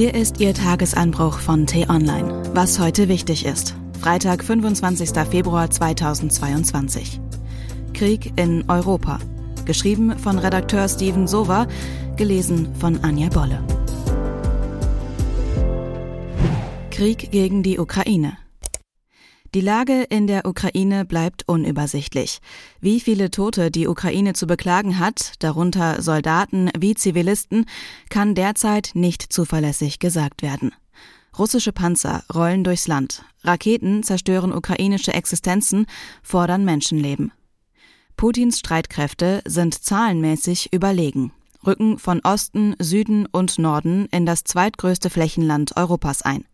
[0.00, 2.54] Hier ist Ihr Tagesanbruch von T-Online.
[2.54, 3.76] Was heute wichtig ist.
[4.00, 5.10] Freitag, 25.
[5.30, 7.20] Februar 2022.
[7.92, 9.18] Krieg in Europa.
[9.66, 11.66] Geschrieben von Redakteur Steven Sova,
[12.16, 13.62] gelesen von Anja Bolle.
[16.90, 18.38] Krieg gegen die Ukraine.
[19.52, 22.38] Die Lage in der Ukraine bleibt unübersichtlich.
[22.80, 27.66] Wie viele Tote die Ukraine zu beklagen hat, darunter Soldaten wie Zivilisten,
[28.10, 30.72] kann derzeit nicht zuverlässig gesagt werden.
[31.36, 35.86] Russische Panzer rollen durchs Land, Raketen zerstören ukrainische Existenzen,
[36.22, 37.32] fordern Menschenleben.
[38.16, 41.32] Putins Streitkräfte sind zahlenmäßig überlegen,
[41.66, 46.44] rücken von Osten, Süden und Norden in das zweitgrößte Flächenland Europas ein.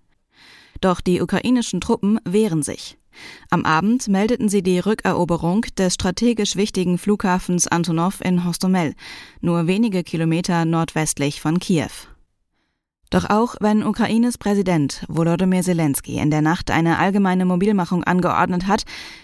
[0.81, 2.99] Doch die ukrainischen Truppen wehren sich.
[3.51, 8.95] Am Abend meldeten sie die Rückeroberung des strategisch wichtigen Flughafens Antonov in Hostomel,
[9.41, 11.91] nur wenige Kilometer nordwestlich von Kiew.
[13.11, 18.83] Doch auch wenn Ukraines Präsident Volodymyr Zelensky in der Nacht eine allgemeine Mobilmachung angeordnet hat,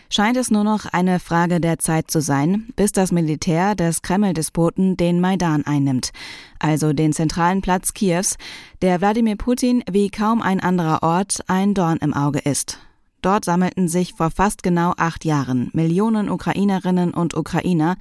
[0.08, 4.96] scheint es nur noch eine Frage der Zeit zu sein, bis das Militär des Kreml-Despoten
[4.96, 6.12] den Maidan einnimmt,
[6.60, 8.36] also den zentralen Platz Kiews,
[8.82, 12.78] der Wladimir Putin wie kaum ein anderer Ort ein Dorn im Auge ist.
[13.20, 17.96] Dort sammelten sich vor fast genau acht Jahren Millionen Ukrainerinnen und Ukrainer,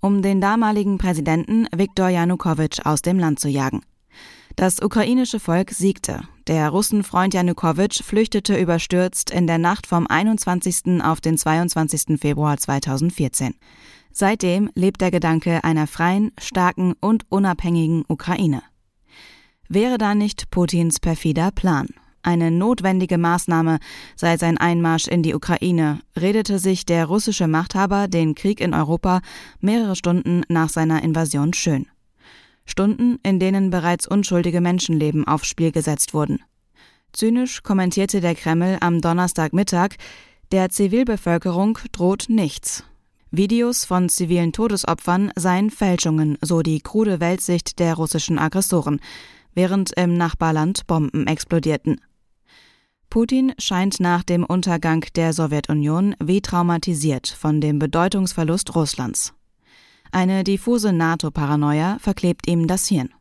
[0.00, 3.82] um den damaligen Präsidenten Viktor Janukowitsch aus dem Land zu jagen.
[4.56, 6.20] Das ukrainische Volk siegte.
[6.46, 11.02] Der Russenfreund Janukowitsch flüchtete überstürzt in der Nacht vom 21.
[11.02, 12.20] auf den 22.
[12.20, 13.56] Februar 2014.
[14.12, 18.62] Seitdem lebt der Gedanke einer freien, starken und unabhängigen Ukraine.
[19.68, 21.88] Wäre da nicht Putins perfider Plan?
[22.22, 23.80] Eine notwendige Maßnahme
[24.14, 29.20] sei sein Einmarsch in die Ukraine, redete sich der russische Machthaber den Krieg in Europa
[29.60, 31.86] mehrere Stunden nach seiner Invasion schön.
[32.64, 36.40] Stunden, in denen bereits unschuldige Menschenleben aufs Spiel gesetzt wurden.
[37.12, 39.90] Zynisch kommentierte der Kreml am Donnerstagmittag,
[40.50, 42.84] der Zivilbevölkerung droht nichts.
[43.30, 49.00] Videos von zivilen Todesopfern seien Fälschungen, so die krude Weltsicht der russischen Aggressoren,
[49.54, 52.00] während im Nachbarland Bomben explodierten.
[53.10, 59.34] Putin scheint nach dem Untergang der Sowjetunion wie traumatisiert von dem Bedeutungsverlust Russlands.
[60.14, 63.12] Eine diffuse NATO-Paranoia verklebt ihm das Hirn.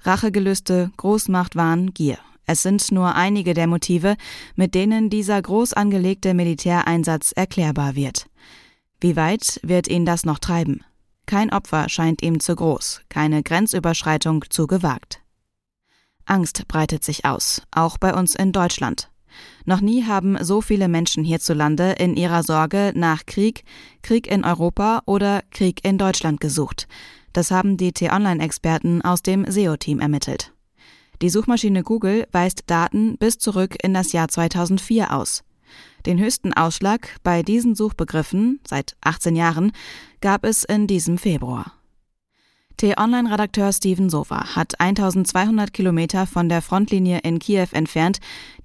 [0.00, 2.18] Rachegelüste, Großmachtwahn, Gier.
[2.44, 4.16] Es sind nur einige der Motive,
[4.54, 8.26] mit denen dieser groß angelegte Militäreinsatz erklärbar wird.
[9.00, 10.84] Wie weit wird ihn das noch treiben?
[11.24, 15.22] Kein Opfer scheint ihm zu groß, keine Grenzüberschreitung zu gewagt.
[16.26, 19.08] Angst breitet sich aus, auch bei uns in Deutschland.
[19.64, 23.64] Noch nie haben so viele Menschen hierzulande in ihrer Sorge nach Krieg,
[24.02, 26.86] Krieg in Europa oder Krieg in Deutschland gesucht.
[27.32, 30.52] Das haben die T-Online-Experten aus dem SEO-Team ermittelt.
[31.22, 35.42] Die Suchmaschine Google weist Daten bis zurück in das Jahr 2004 aus.
[36.06, 39.72] Den höchsten Ausschlag bei diesen Suchbegriffen seit 18 Jahren
[40.20, 41.72] gab es in diesem Februar.
[42.84, 48.18] T-Online-Redakteur Steven Sova hat 1200 Kilometer von der Frontlinie in Kiew entfernt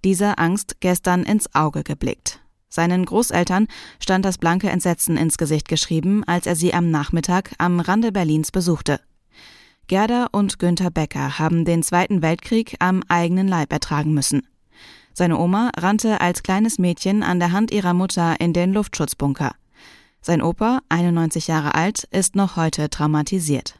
[0.03, 2.41] dieser Angst gestern ins Auge geblickt.
[2.67, 7.79] Seinen Großeltern stand das blanke Entsetzen ins Gesicht geschrieben, als er sie am Nachmittag am
[7.79, 8.99] Rande Berlins besuchte.
[9.87, 14.45] Gerda und Günther Becker haben den Zweiten Weltkrieg am eigenen Leib ertragen müssen.
[15.13, 19.53] Seine Oma rannte als kleines Mädchen an der Hand ihrer Mutter in den Luftschutzbunker.
[20.19, 23.78] Sein Opa, 91 Jahre alt, ist noch heute traumatisiert.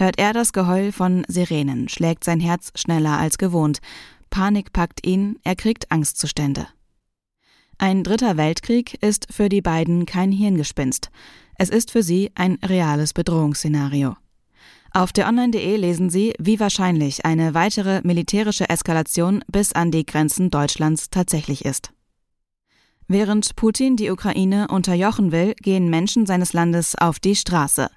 [0.00, 3.80] Hört er das Geheul von Sirenen, schlägt sein Herz schneller als gewohnt.
[4.30, 6.66] Panik packt ihn, er kriegt Angstzustände.
[7.76, 11.10] Ein dritter Weltkrieg ist für die beiden kein Hirngespinst.
[11.56, 14.16] Es ist für sie ein reales Bedrohungsszenario.
[14.90, 20.50] Auf der online.de lesen Sie, wie wahrscheinlich eine weitere militärische Eskalation bis an die Grenzen
[20.50, 21.92] Deutschlands tatsächlich ist.
[23.06, 27.90] Während Putin die Ukraine unterjochen will, gehen Menschen seines Landes auf die Straße.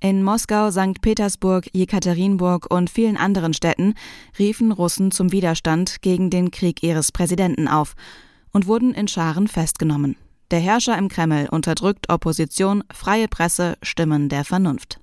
[0.00, 1.00] In Moskau, St.
[1.00, 3.94] Petersburg, Jekaterinburg und vielen anderen Städten
[4.38, 7.94] riefen Russen zum Widerstand gegen den Krieg ihres Präsidenten auf
[8.52, 10.16] und wurden in Scharen festgenommen.
[10.50, 15.00] Der Herrscher im Kreml unterdrückt Opposition, freie Presse, Stimmen der Vernunft.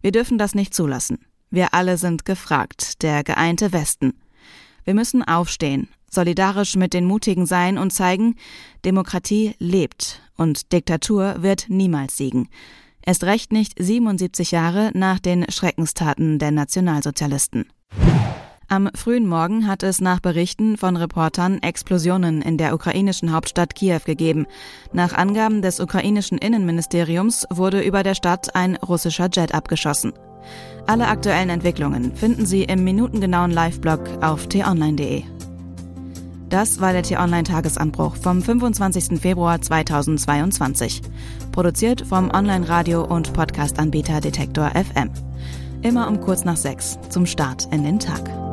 [0.00, 1.18] Wir dürfen das nicht zulassen.
[1.50, 4.14] Wir alle sind gefragt, der geeinte Westen.
[4.84, 8.36] Wir müssen aufstehen, solidarisch mit den Mutigen sein und zeigen,
[8.84, 12.48] Demokratie lebt und Diktatur wird niemals siegen.
[13.06, 17.66] Erst recht nicht 77 Jahre nach den Schreckenstaten der Nationalsozialisten.
[18.68, 24.00] Am frühen Morgen hat es nach Berichten von Reportern Explosionen in der ukrainischen Hauptstadt Kiew
[24.04, 24.46] gegeben.
[24.92, 30.12] Nach Angaben des ukrainischen Innenministeriums wurde über der Stadt ein russischer Jet abgeschossen.
[30.88, 35.35] Alle aktuellen Entwicklungen finden Sie im minutengenauen Live-Blog auf t-online.de.
[36.48, 39.20] Das war der T-Online-Tagesanbruch vom 25.
[39.20, 41.02] Februar 2022.
[41.50, 45.10] Produziert vom Online-Radio- und Podcast-Anbieter Detektor FM.
[45.82, 48.45] Immer um kurz nach sechs zum Start in den Tag.